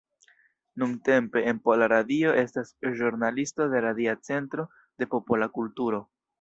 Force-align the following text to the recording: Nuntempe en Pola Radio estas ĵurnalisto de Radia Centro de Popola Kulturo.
Nuntempe 0.73 1.43
en 1.51 1.59
Pola 1.67 1.89
Radio 1.93 2.33
estas 2.45 2.73
ĵurnalisto 3.03 3.69
de 3.75 3.85
Radia 3.89 4.19
Centro 4.31 4.69
de 5.03 5.13
Popola 5.17 5.53
Kulturo. 5.61 6.05